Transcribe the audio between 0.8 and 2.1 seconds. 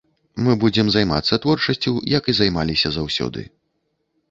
займацца творчасцю,